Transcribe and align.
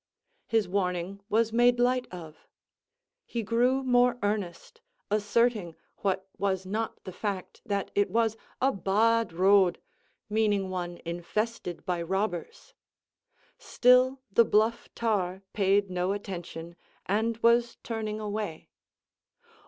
His 0.47 0.67
warning 0.67 1.21
was 1.29 1.53
made 1.53 1.79
light 1.79 2.07
of. 2.11 2.47
He 3.23 3.43
grew 3.43 3.83
more 3.83 4.17
earnest, 4.23 4.81
asserting, 5.11 5.75
what 5.97 6.27
was 6.39 6.65
not 6.65 7.03
the 7.03 7.11
fact, 7.11 7.61
that 7.67 7.91
it 7.93 8.09
was 8.09 8.35
"a 8.59 8.71
bad 8.71 9.31
road," 9.31 9.79
meaning 10.27 10.71
one 10.71 10.97
infested 11.05 11.85
by 11.85 12.01
robbers. 12.01 12.73
Still 13.59 14.19
the 14.31 14.43
bluff 14.43 14.89
tar 14.95 15.43
paid 15.53 15.91
no 15.91 16.13
attention, 16.13 16.75
and 17.05 17.37
was 17.43 17.77
turning 17.83 18.19
away. 18.19 18.69